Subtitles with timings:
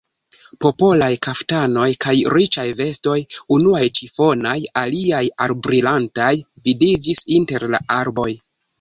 [0.63, 3.19] Popolaj kaftanoj kaj riĉaj vestoj,
[3.59, 6.35] unuj ĉifonaj, aliaj orbrilantaj
[6.67, 8.31] vidiĝis inter la arboj.